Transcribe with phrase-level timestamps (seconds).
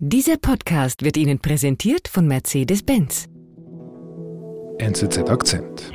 [0.00, 3.28] Dieser Podcast wird Ihnen präsentiert von Mercedes-Benz.
[4.80, 5.92] NZZ Akzent.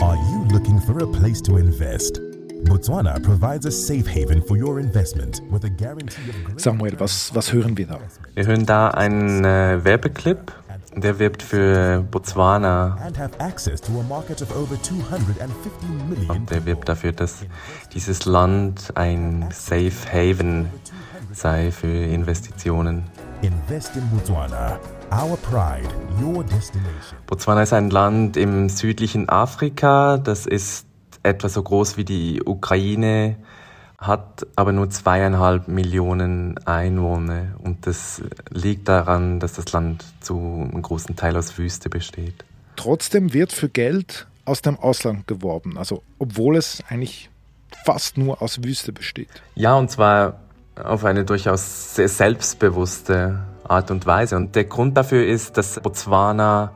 [0.00, 2.20] Are you looking for a place to invest?
[2.64, 7.52] Botswana provides a safe haven for your investment with a guarantee of Samuel, was, was
[7.52, 8.00] hören wir da?
[8.34, 10.52] Wir hören da einen äh, Werbeclip,
[10.96, 12.96] der wirbt für Botswana.
[13.04, 17.44] and have access to a market of over 250 million Und der wirbt dafür, dass
[17.92, 20.68] dieses Land ein Safe Haven
[21.32, 23.04] sei für Investitionen.
[23.42, 24.78] Invest in Botswana.
[25.12, 25.88] Our pride,
[26.22, 27.18] your destination.
[27.26, 30.18] Botswana ist ein Land im südlichen Afrika.
[30.18, 30.86] Das ist
[31.22, 33.36] etwa so groß wie die Ukraine,
[34.06, 37.54] hat aber nur zweieinhalb Millionen Einwohner.
[37.62, 40.36] Und das liegt daran, dass das Land zu
[40.70, 42.44] einem großen Teil aus Wüste besteht.
[42.76, 47.30] Trotzdem wird für Geld aus dem Ausland geworben, also obwohl es eigentlich
[47.84, 49.28] fast nur aus Wüste besteht.
[49.54, 50.40] Ja, und zwar
[50.82, 54.36] auf eine durchaus sehr selbstbewusste Art und Weise.
[54.36, 56.72] Und der Grund dafür ist, dass Botswana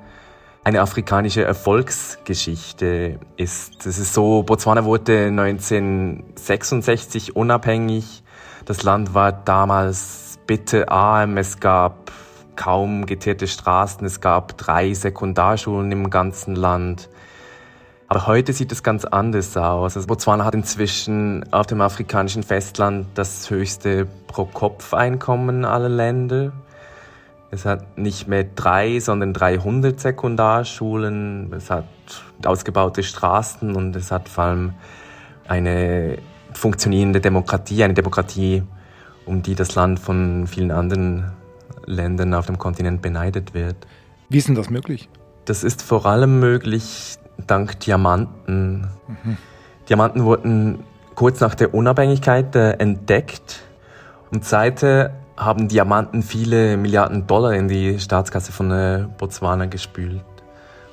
[0.68, 3.86] eine afrikanische Erfolgsgeschichte ist.
[3.86, 8.22] Es ist so, Botswana wurde 1966 unabhängig.
[8.66, 11.38] Das Land war damals bitterarm.
[11.38, 12.12] Es gab
[12.54, 14.04] kaum geteerte Straßen.
[14.04, 17.08] Es gab drei Sekundarschulen im ganzen Land.
[18.08, 19.96] Aber heute sieht es ganz anders aus.
[19.96, 26.52] Also Botswana hat inzwischen auf dem afrikanischen Festland das höchste Pro-Kopf-Einkommen aller Länder.
[27.50, 31.52] Es hat nicht mehr drei, sondern 300 Sekundarschulen.
[31.54, 31.86] Es hat
[32.44, 34.74] ausgebaute Straßen und es hat vor allem
[35.46, 36.18] eine
[36.52, 38.62] funktionierende Demokratie, eine Demokratie,
[39.24, 41.32] um die das Land von vielen anderen
[41.86, 43.76] Ländern auf dem Kontinent beneidet wird.
[44.28, 45.08] Wie ist denn das möglich?
[45.46, 48.88] Das ist vor allem möglich dank Diamanten.
[49.88, 50.80] Diamanten wurden
[51.14, 53.62] kurz nach der Unabhängigkeit äh, entdeckt
[54.30, 60.24] und seither haben Diamanten viele Milliarden Dollar in die Staatskasse von äh, Botswana gespült.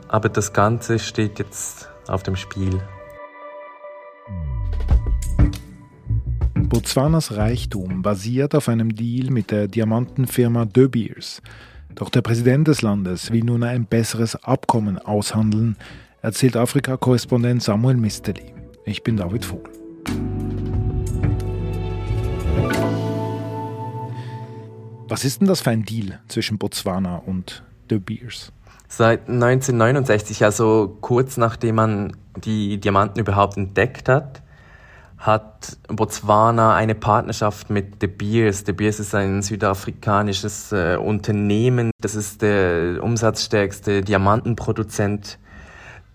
[0.07, 2.79] Aber das Ganze steht jetzt auf dem Spiel.
[6.53, 11.41] Botswanas Reichtum basiert auf einem Deal mit der Diamantenfirma De Beers.
[11.95, 15.77] Doch der Präsident des Landes will nun ein besseres Abkommen aushandeln,
[16.21, 18.53] erzählt Afrika-Korrespondent Samuel Misteli.
[18.85, 19.84] Ich bin David Vogel.
[25.07, 28.51] Was ist denn das für ein Deal zwischen Botswana und De Beers?
[28.87, 34.41] Seit 1969, also kurz nachdem man die Diamanten überhaupt entdeckt hat,
[35.17, 38.63] hat Botswana eine Partnerschaft mit De Beers.
[38.63, 41.91] De Beers ist ein südafrikanisches äh, Unternehmen.
[42.01, 45.37] Das ist der umsatzstärkste Diamantenproduzent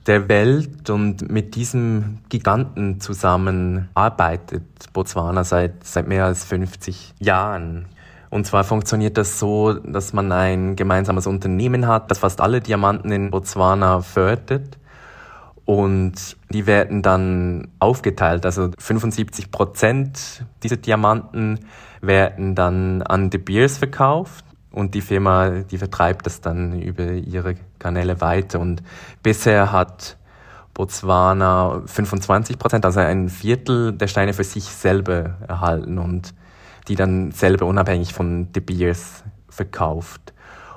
[0.06, 7.86] der Welt und mit diesem Giganten zusammen arbeitet Botswana seit, seit mehr als 50 Jahren.
[8.30, 13.10] Und zwar funktioniert das so, dass man ein gemeinsames Unternehmen hat, das fast alle Diamanten
[13.10, 14.78] in Botswana fördert.
[15.64, 18.46] Und die werden dann aufgeteilt.
[18.46, 21.60] Also 75 Prozent dieser Diamanten
[22.00, 24.44] werden dann an De Beers verkauft.
[24.72, 28.60] Und die Firma, die vertreibt das dann über ihre Kanäle weiter.
[28.60, 28.82] Und
[29.22, 30.16] bisher hat
[30.74, 36.32] Botswana 25 Prozent, also ein Viertel der Steine für sich selber erhalten und
[36.90, 40.34] die dann selber unabhängig von De Beers verkauft.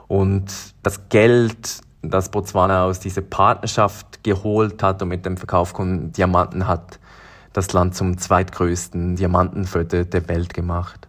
[0.08, 0.46] Und
[0.84, 6.68] das Geld, das Botswana aus dieser Partnerschaft geholt hat und mit dem Verkauf von Diamanten
[6.68, 7.00] hat
[7.52, 11.08] das Land zum zweitgrößten Diamantenförder der Welt gemacht.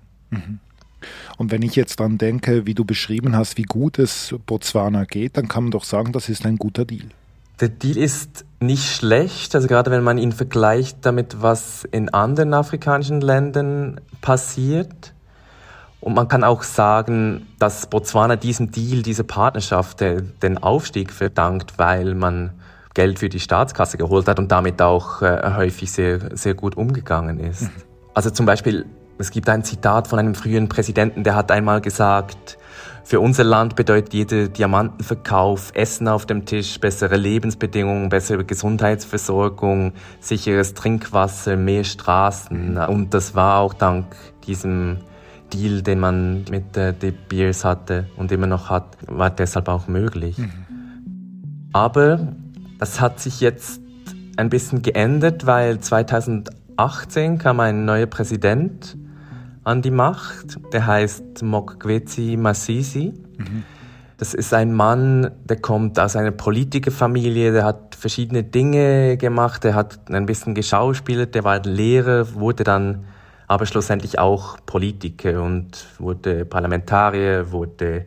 [1.36, 5.36] Und wenn ich jetzt dran denke, wie du beschrieben hast, wie gut es Botswana geht,
[5.36, 7.10] dann kann man doch sagen, das ist ein guter Deal.
[7.60, 12.52] Der Deal ist nicht schlecht, also gerade wenn man ihn vergleicht damit, was in anderen
[12.52, 15.14] afrikanischen Ländern passiert.
[16.00, 21.74] Und man kann auch sagen, dass Botswana diesem Deal, dieser Partnerschaft äh, den Aufstieg verdankt,
[21.78, 22.50] weil man
[22.92, 27.40] Geld für die Staatskasse geholt hat und damit auch äh, häufig sehr, sehr gut umgegangen
[27.40, 27.70] ist.
[28.14, 28.86] Also zum Beispiel,
[29.18, 32.58] es gibt ein Zitat von einem früheren Präsidenten, der hat einmal gesagt,
[33.04, 40.72] für unser Land bedeutet jeder Diamantenverkauf Essen auf dem Tisch, bessere Lebensbedingungen, bessere Gesundheitsversorgung, sicheres
[40.72, 42.78] Trinkwasser, mehr Straßen.
[42.78, 44.16] Und das war auch dank
[44.46, 44.96] diesem
[45.52, 49.86] Deal, den man mit äh, De Beers hatte und immer noch hat, war deshalb auch
[49.86, 50.36] möglich.
[51.74, 52.32] Aber
[52.78, 53.82] das hat sich jetzt
[54.38, 58.96] ein bisschen geändert, weil 2018 kam ein neuer Präsident
[59.64, 60.58] an die Macht.
[60.72, 63.12] Der heißt Mokgweetsi Masisi.
[63.38, 63.46] Das
[64.16, 69.74] das ist ein Mann, der kommt aus einer Politikerfamilie, der hat verschiedene Dinge gemacht, der
[69.74, 73.04] hat ein bisschen geschauspielt, der war Lehrer, wurde dann
[73.48, 78.06] aber schlussendlich auch Politiker und wurde Parlamentarier, wurde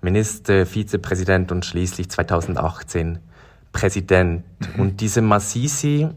[0.00, 3.18] Minister, Vizepräsident und schließlich 2018
[3.72, 4.44] Präsident.
[4.74, 4.80] Mhm.
[4.80, 6.08] Und dieser Massisi,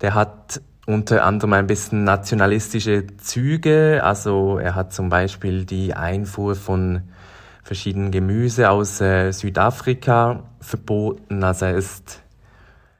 [0.00, 0.60] der hat
[0.92, 4.00] unter anderem ein bisschen nationalistische Züge.
[4.02, 7.02] Also er hat zum Beispiel die Einfuhr von
[7.62, 11.44] verschiedenen Gemüse aus äh, Südafrika verboten.
[11.44, 12.22] Also er ist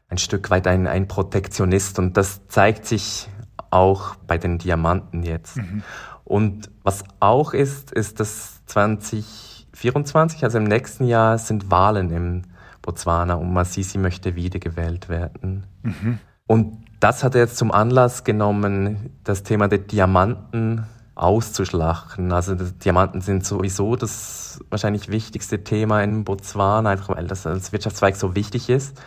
[0.08, 3.28] ein Stück weit ein, ein Protektionist und das zeigt sich
[3.70, 5.56] auch bei den Diamanten jetzt.
[5.56, 5.82] Mhm.
[6.24, 12.42] Und was auch ist, ist, dass 2024, also im nächsten Jahr, sind Wahlen im
[12.82, 15.66] Botswana und Masisi möchte wiedergewählt werden.
[15.82, 16.18] Mhm.
[16.50, 22.32] Und das hat er jetzt zum Anlass genommen, das Thema der Diamanten auszuschlachten.
[22.32, 28.16] Also Diamanten sind sowieso das wahrscheinlich wichtigste Thema in Botswana, einfach weil das als Wirtschaftszweig
[28.16, 29.00] so wichtig ist.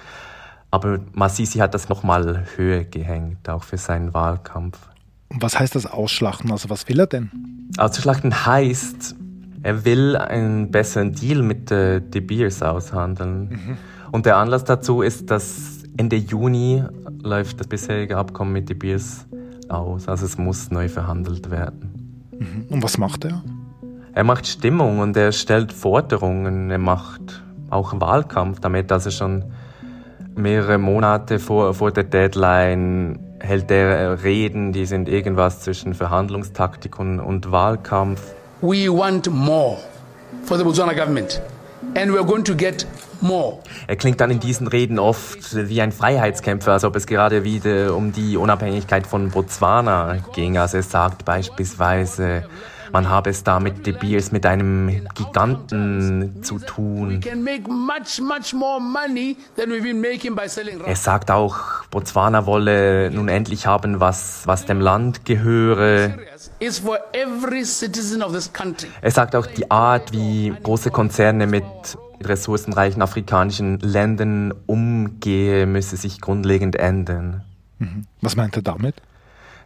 [0.72, 4.80] Aber Masisi hat das nochmal höher gehängt, auch für seinen Wahlkampf.
[5.28, 6.50] Und was heißt das Ausschlachten?
[6.50, 7.30] Also was will er denn?
[7.78, 9.16] Auszuschlachten heißt,
[9.63, 13.50] er will einen besseren Deal mit äh, De Beers aushandeln.
[13.50, 13.78] Mhm.
[14.13, 16.84] Und der Anlass dazu ist, dass Ende Juni
[17.22, 19.25] läuft das bisherige Abkommen mit Beers
[19.69, 20.07] aus.
[20.07, 22.30] Also es muss neu verhandelt werden.
[22.31, 22.66] Mhm.
[22.69, 23.44] Und was macht er?
[24.13, 26.72] Er macht Stimmung und er stellt Forderungen.
[26.72, 28.92] Er macht auch Wahlkampf damit.
[28.92, 29.45] Also schon
[30.36, 37.19] mehrere Monate vor, vor der Deadline hält er Reden, die sind irgendwas zwischen Verhandlungstaktik und,
[37.19, 38.34] und Wahlkampf.
[38.62, 39.78] We want more
[40.45, 41.42] for the Botswana government.
[41.95, 42.88] And we're going to get.
[43.88, 47.96] Er klingt dann in diesen Reden oft wie ein Freiheitskämpfer, als ob es gerade wieder
[47.96, 50.58] um die Unabhängigkeit von Botswana ging.
[50.58, 52.44] Also er sagt beispielsweise,
[52.94, 57.22] man habe es da mit De Beers mit einem Giganten zu tun.
[60.86, 61.58] Er sagt auch,
[61.90, 66.19] Botswana wolle nun endlich haben, was, was dem Land gehöre.
[69.02, 71.64] Er sagt auch, die Art, wie große Konzerne mit
[72.28, 77.44] ressourcenreichen afrikanischen Ländern umgehen, müsse sich grundlegend ändern.
[77.80, 78.06] Mhm.
[78.22, 78.96] Was meint er damit?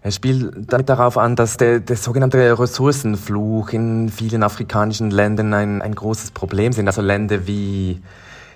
[0.02, 5.82] Er spielt damit darauf an, dass der, der sogenannte Ressourcenfluch in vielen afrikanischen Ländern ein,
[5.82, 6.88] ein großes Problem sind.
[6.88, 8.02] Also Länder wie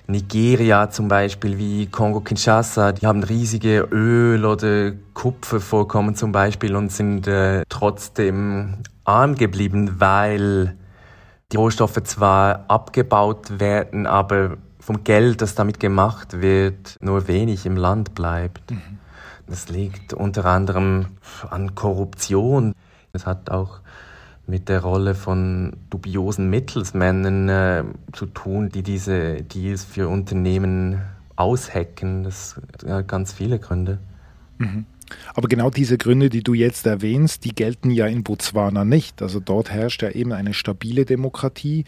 [0.06, 7.26] Nigeria zum Beispiel, wie Kongo-Kinshasa, die haben riesige Öl- oder Kupfervorkommen zum Beispiel und sind
[7.26, 10.76] äh, trotzdem arm geblieben, weil
[11.52, 17.76] die Rohstoffe zwar abgebaut werden, aber vom Geld, das damit gemacht wird, nur wenig im
[17.76, 18.70] Land bleibt.
[18.70, 18.98] Mhm.
[19.46, 21.06] Das liegt unter anderem
[21.50, 22.74] an Korruption.
[23.12, 23.80] Es hat auch
[24.46, 31.02] mit der Rolle von dubiosen Mittelsmännern äh, zu tun, die diese Deals für Unternehmen
[31.36, 32.24] aushacken.
[32.24, 33.98] Das hat ganz viele Gründe.
[34.58, 34.86] Mhm.
[35.34, 39.22] Aber genau diese Gründe, die du jetzt erwähnst, die gelten ja in Botswana nicht.
[39.22, 41.84] Also dort herrscht ja eben eine stabile Demokratie,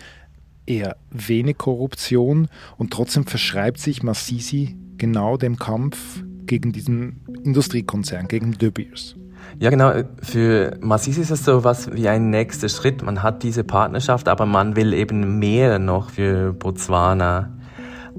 [0.67, 2.49] eher wenig Korruption
[2.79, 9.17] und trotzdem verschreibt sich Massisi genau dem Kampf gegen diesen Industriekonzern, gegen De Beers.
[9.59, 9.93] Ja, genau.
[10.23, 13.03] Für Massis ist es so was wie ein nächster Schritt.
[13.03, 17.53] Man hat diese Partnerschaft, aber man will eben mehr noch für Botswana.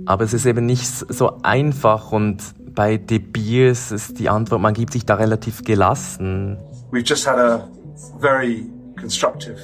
[0.06, 2.42] Aber es ist eben nicht so einfach und
[2.76, 6.58] bei De Beers ist die Antwort, man gibt sich da relativ gelassen.
[6.92, 7.68] We've just had a
[8.20, 9.58] very constructive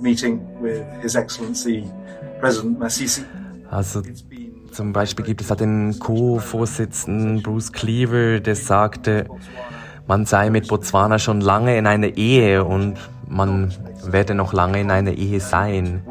[0.00, 1.84] meeting with His Excellency
[2.40, 3.22] President Masisi.
[3.70, 4.02] Also
[4.70, 9.26] zum Beispiel gibt es da den Co-Vorsitzenden Bruce Cleaver, der sagte,
[10.06, 12.96] man sei mit Botswana schon lange in einer Ehe und
[13.28, 13.72] man
[14.04, 16.02] werde noch lange in einer Ehe sein.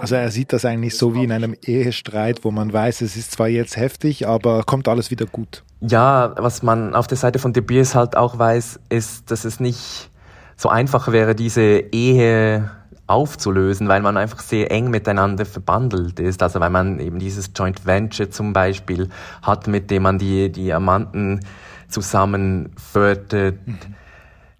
[0.00, 3.32] Also er sieht das eigentlich so wie in einem Ehestreit, wo man weiß, es ist
[3.32, 5.62] zwar jetzt heftig, aber kommt alles wieder gut.
[5.80, 9.60] Ja, was man auf der Seite von De Beers halt auch weiß, ist, dass es
[9.60, 10.10] nicht
[10.56, 12.70] so einfach wäre, diese Ehe
[13.06, 16.42] aufzulösen, weil man einfach sehr eng miteinander verbandelt ist.
[16.42, 19.08] Also weil man eben dieses Joint Venture zum Beispiel
[19.42, 21.40] hat, mit dem man die Diamanten
[21.88, 23.58] zusammen fördert.
[23.66, 23.78] Mhm.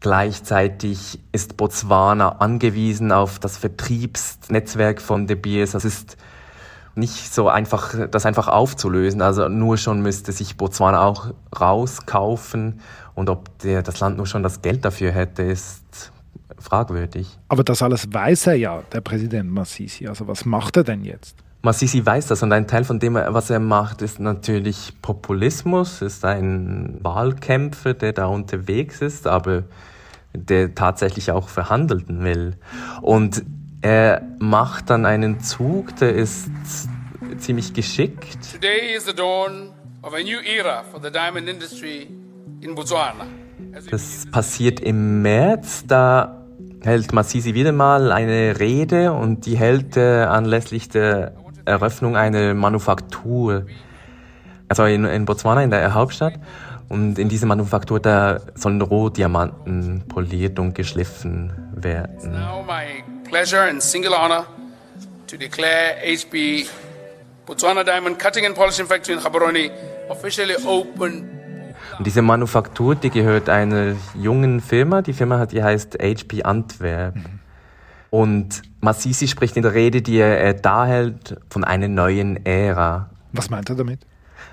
[0.04, 5.70] Gleichzeitig ist Botswana angewiesen auf das Vertriebsnetzwerk von De Beers.
[5.70, 6.18] Das ist
[6.94, 9.23] nicht so einfach, das einfach aufzulösen.
[9.23, 12.80] Also nur schon müsste sich Botswana auch rauskaufen
[13.14, 16.12] und ob der, das Land nur schon das Geld dafür hätte, ist
[16.58, 17.38] fragwürdig.
[17.49, 20.06] Aber das alles weiß er ja, der Präsident Massisi.
[20.06, 21.34] Also was macht er denn jetzt?
[21.62, 26.26] Massisi weiß das und ein Teil von dem, was er macht, ist natürlich Populismus, ist
[26.26, 29.62] ein Wahlkämpfer, der da unterwegs ist, aber
[30.35, 32.57] der tatsächlich auch verhandeln will.
[33.00, 33.43] Und
[33.81, 36.49] er macht dann einen Zug, der ist
[37.38, 38.53] ziemlich geschickt.
[38.53, 39.71] Today is the dawn
[40.03, 42.09] of a new era for the diamond industry
[42.61, 43.26] in Botswana.
[43.91, 46.45] Das passiert im März, da
[46.83, 53.67] hält Masisi wieder mal eine Rede und die hält äh, anlässlich der Eröffnung einer Manufaktur,
[54.69, 56.35] also in, in Botswana, in der Hauptstadt.
[56.88, 62.33] Und in dieser Manufaktur, da sollen Rohdiamanten poliert und geschliffen werden.
[62.33, 64.47] Now my pleasure and single honor
[65.26, 66.67] to declare HB
[67.47, 69.71] Botswana Diamond Cutting and Polishing Factory in Gaborone
[70.09, 71.35] officially open
[71.99, 75.03] und diese Manufaktur, die gehört einer jungen Firma.
[75.03, 77.14] Die Firma, die heißt HP Antwerp.
[77.14, 77.25] Mhm.
[78.11, 83.11] Und Massisi spricht in der Rede, die er da hält, von einer neuen Ära.
[83.33, 84.07] Was meint er damit?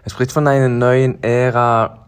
[0.03, 2.00] Er spricht von einer neuen Ära,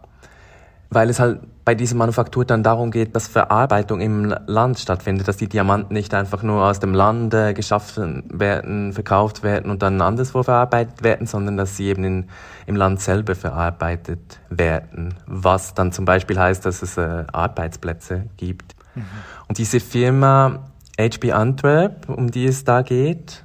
[0.94, 5.38] weil es halt bei dieser Manufaktur dann darum geht, dass Verarbeitung im Land stattfindet, dass
[5.38, 10.00] die Diamanten nicht einfach nur aus dem Land äh, geschaffen werden, verkauft werden und dann
[10.00, 12.28] anderswo verarbeitet werden, sondern dass sie eben in,
[12.66, 18.74] im Land selber verarbeitet werden, was dann zum Beispiel heißt, dass es äh, Arbeitsplätze gibt.
[18.94, 19.04] Mhm.
[19.48, 20.64] Und diese Firma
[20.98, 23.44] HB Antwerp, um die es da geht,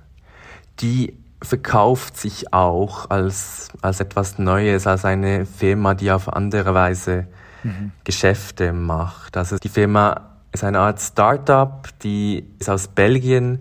[0.82, 7.27] die verkauft sich auch als, als etwas Neues, als eine Firma, die auf andere Weise
[7.63, 7.92] mhm.
[8.04, 9.38] Geschäfte macht.
[9.38, 13.60] Also die Firma ist eine Art Startup, die ist aus Belgien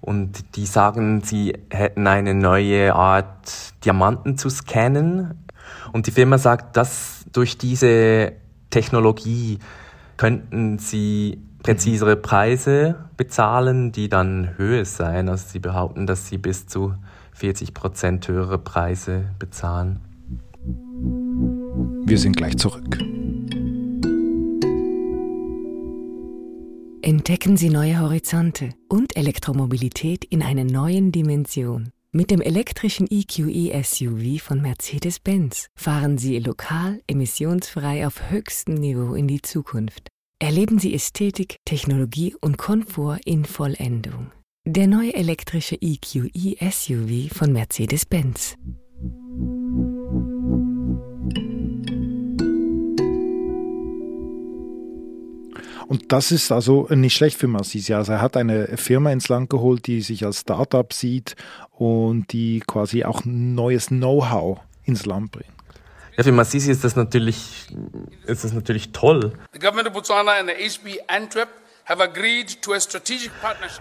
[0.00, 5.46] und die sagen, sie hätten eine neue Art Diamanten zu scannen.
[5.92, 8.32] Und die Firma sagt, dass durch diese
[8.70, 9.58] Technologie
[10.16, 15.28] könnten sie präzisere Preise bezahlen, die dann höher sein.
[15.28, 16.94] Also sie behaupten, dass sie bis zu
[17.32, 20.00] 40 Prozent höhere Preise bezahlen.
[22.06, 22.98] Wir sind gleich zurück.
[27.06, 31.92] Entdecken Sie neue Horizonte und Elektromobilität in einer neuen Dimension.
[32.10, 39.28] Mit dem elektrischen EQE SUV von Mercedes-Benz fahren Sie lokal emissionsfrei auf höchstem Niveau in
[39.28, 40.08] die Zukunft.
[40.40, 44.32] Erleben Sie Ästhetik, Technologie und Komfort in Vollendung.
[44.66, 48.56] Der neue elektrische EQE SUV von Mercedes-Benz.
[55.88, 57.94] Und das ist also nicht schlecht für Massisi.
[57.94, 61.36] Also er hat eine Firma ins Land geholt, die sich als Startup sieht
[61.70, 65.52] und die quasi auch neues Know-how ins Land bringt.
[66.16, 67.66] Ja, für Massisi ist das natürlich,
[68.26, 69.32] ist das natürlich toll.
[69.52, 71.48] The government of Botswana and the HB Antwerp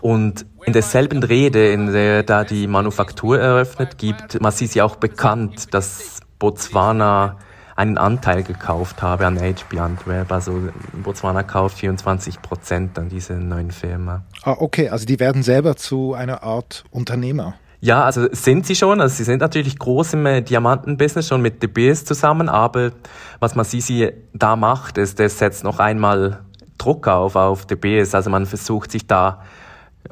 [0.02, 6.20] und in derselben Rede, in der da die Manufaktur eröffnet, gibt Massisi auch bekannt, dass
[6.38, 7.40] Botswana
[7.76, 10.32] einen Anteil gekauft habe an HB Antwerp.
[10.32, 14.24] Also Botswana kauft 24 Prozent an diese neuen Firma.
[14.44, 17.56] Ah, okay, also die werden selber zu einer Art Unternehmer.
[17.82, 19.02] Ja, also sind sie schon.
[19.02, 22.92] Also sie sind natürlich groß im äh, Diamantenbusiness schon mit De Beers zusammen, aber
[23.40, 26.40] was Masisi da macht, ist, er setzt noch einmal
[26.78, 28.16] Druck auf auf De Beers.
[28.16, 29.44] Also man versucht sich da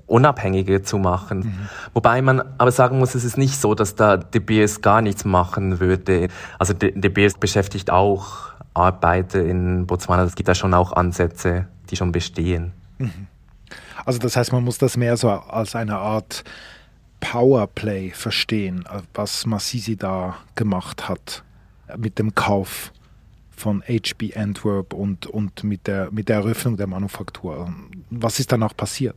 [0.07, 1.39] unabhängiger zu machen.
[1.39, 1.69] Mhm.
[1.93, 5.79] Wobei man aber sagen muss, es ist nicht so, dass da DBS gar nichts machen
[5.79, 6.27] würde.
[6.59, 10.23] Also DBS beschäftigt auch Arbeiter in Botswana.
[10.23, 12.73] Es gibt da schon auch Ansätze, die schon bestehen.
[12.97, 13.27] Mhm.
[14.05, 16.43] Also das heißt, man muss das mehr so als eine Art
[17.19, 18.83] Powerplay verstehen,
[19.13, 21.43] was Massisi da gemacht hat
[21.97, 22.91] mit dem Kauf
[23.55, 27.73] von HB Antwerp und, und mit, der, mit der Eröffnung der Manufaktur.
[28.09, 29.15] Was ist danach passiert?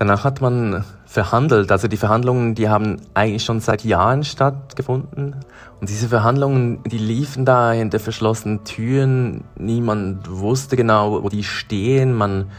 [0.00, 1.70] Danach hat man verhandelt.
[1.70, 5.36] Also die Verhandlungen, die haben eigentlich schon seit Jahren stattgefunden.
[5.78, 9.44] Und diese Verhandlungen, die liefen da hinter verschlossenen Türen.
[9.58, 12.14] Niemand wusste genau, wo die stehen.
[12.14, 12.50] Man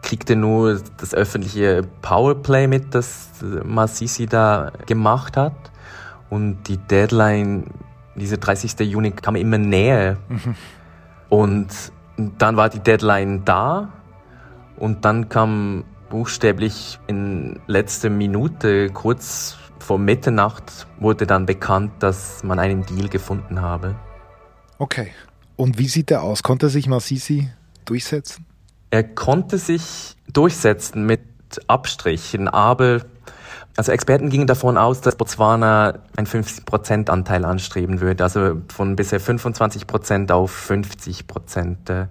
[0.00, 3.28] kriegte nur das öffentliche Powerplay mit, das
[3.62, 5.52] Masisi da gemacht hat.
[6.30, 7.66] Und die Deadline,
[8.14, 8.80] diese 30.
[8.90, 10.16] Juni, kam immer näher.
[10.30, 10.54] Mhm.
[11.28, 11.68] Und
[12.38, 13.90] dann war die Deadline da.
[14.78, 22.58] Und dann kam buchstäblich in letzter Minute, kurz vor Mitternacht, wurde dann bekannt, dass man
[22.58, 23.96] einen Deal gefunden habe.
[24.78, 25.12] Okay.
[25.56, 26.42] Und wie sieht der aus?
[26.42, 27.50] Konnte sich Masisi
[27.86, 28.44] durchsetzen?
[28.90, 31.20] Er konnte sich durchsetzen mit
[31.66, 33.00] Abstrichen, aber
[33.76, 39.20] also Experten gingen davon aus, dass Botswana einen 50% Anteil anstreben würde, also von bisher
[39.20, 42.08] 25% auf 50%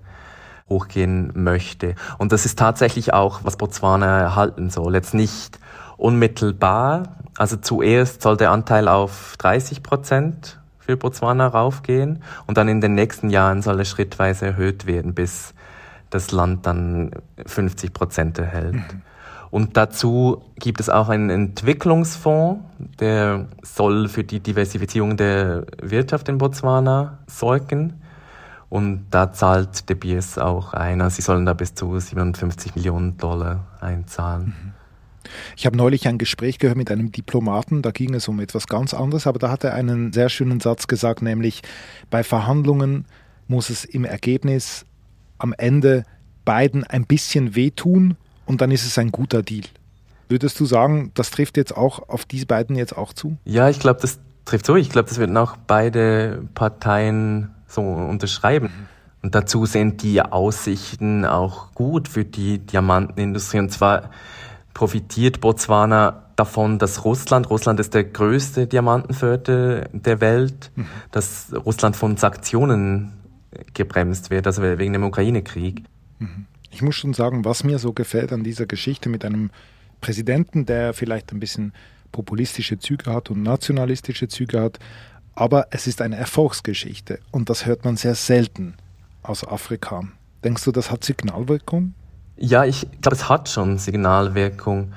[0.69, 1.95] hochgehen möchte.
[2.17, 4.93] Und das ist tatsächlich auch, was Botswana erhalten soll.
[4.93, 5.59] Jetzt nicht
[5.97, 7.15] unmittelbar.
[7.38, 12.95] Also zuerst soll der Anteil auf 30 Prozent für Botswana raufgehen und dann in den
[12.95, 15.53] nächsten Jahren soll er schrittweise erhöht werden bis
[16.09, 17.11] das Land dann
[17.45, 18.73] 50 Prozent erhält.
[18.73, 19.01] Mhm.
[19.51, 22.63] Und dazu gibt es auch einen Entwicklungsfonds,
[22.99, 28.01] der soll für die Diversifizierung der Wirtschaft in Botswana sorgen.
[28.69, 31.01] Und da zahlt De Beers auch ein.
[31.01, 34.53] Also sie sollen da bis zu 57 Millionen Dollar einzahlen.
[34.63, 34.73] Mhm.
[35.55, 38.93] Ich habe neulich ein Gespräch gehört mit einem Diplomaten, da ging es um etwas ganz
[38.93, 41.61] anderes, aber da hat er einen sehr schönen Satz gesagt, nämlich
[42.09, 43.05] bei Verhandlungen
[43.47, 44.85] muss es im Ergebnis
[45.38, 46.05] am Ende
[46.45, 49.65] beiden ein bisschen wehtun und dann ist es ein guter Deal.
[50.29, 53.38] Würdest du sagen, das trifft jetzt auch auf diese beiden jetzt auch zu?
[53.45, 54.75] Ja, ich glaube, das trifft so.
[54.75, 58.65] Ich glaube, das würden auch beide Parteien so unterschreiben.
[58.65, 58.85] Mhm.
[59.21, 63.59] Und dazu sind die Aussichten auch gut für die Diamantenindustrie.
[63.59, 64.11] Und zwar
[64.73, 70.85] profitiert Botswana davon, dass Russland, Russland ist der größte Diamantenförder der Welt, mhm.
[71.11, 73.13] dass Russland von Sanktionen
[73.73, 75.83] gebremst wird, also wegen dem Ukraine-Krieg.
[76.19, 76.45] Mhm.
[76.71, 79.49] Ich muss schon sagen, was mir so gefällt an dieser Geschichte mit einem
[80.01, 81.73] Präsidenten, der vielleicht ein bisschen
[82.11, 84.79] populistische Züge hat und nationalistische Züge hat,
[85.39, 88.74] aber es ist eine Erfolgsgeschichte und das hört man sehr selten
[89.24, 90.03] aus Afrika.
[90.43, 91.93] Denkst du, das hat Signalwirkung?
[92.36, 94.91] Ja, ich glaube, es hat schon Signalwirkung.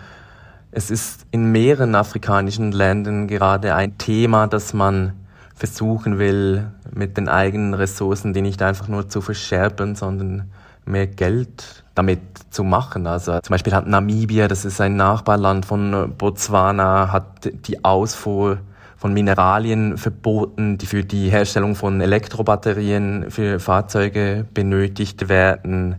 [0.72, 5.12] Es ist in mehreren afrikanischen Ländern gerade ein Thema, dass man
[5.54, 10.50] versuchen will, mit den eigenen Ressourcen, die nicht einfach nur zu verscherben, sondern
[10.84, 12.20] mehr Geld damit
[12.50, 13.06] zu machen.
[13.06, 18.58] Also zum Beispiel hat Namibia, das ist ein Nachbarland von Botswana, hat die Ausfuhr
[19.02, 25.96] von Mineralien verboten, die für die Herstellung von Elektrobatterien für Fahrzeuge benötigt werden.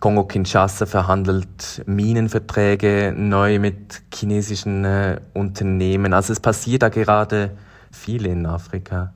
[0.00, 6.12] Kongo-Kinshasa verhandelt Minenverträge neu mit chinesischen äh, Unternehmen.
[6.12, 7.52] Also es passiert da gerade
[7.92, 9.12] viel in Afrika.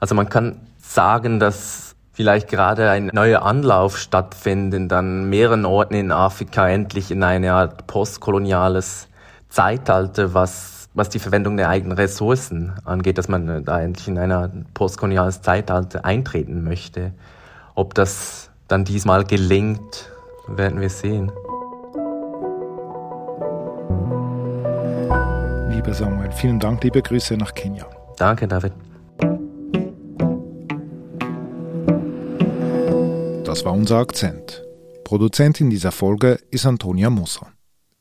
[0.00, 6.10] Also man kann sagen, dass vielleicht gerade ein neuer Anlauf stattfindet an mehreren Orten in
[6.10, 9.06] Afrika endlich in eine Art postkoloniales
[9.48, 14.18] Zeitalter, was, was die Verwendung der eigenen Ressourcen angeht, dass man äh, da endlich in
[14.18, 17.12] ein postkoloniales Zeitalter eintreten möchte.
[17.74, 20.10] Ob das dann diesmal gelingt,
[20.48, 21.30] werden wir sehen.
[25.70, 27.86] Lieber Samuel, vielen Dank, liebe Grüße nach Kenia.
[28.16, 28.72] Danke, David.
[33.44, 34.62] Das war unser Akzent.
[35.04, 37.48] Produzentin dieser Folge ist Antonia Moser.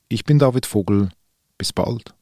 [0.10, 1.10] Ich bin David Vogel.
[1.58, 2.14] Bis bald.